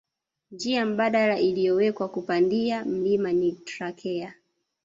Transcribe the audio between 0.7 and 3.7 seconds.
mbadala iliyowekwa kupandia mlima ni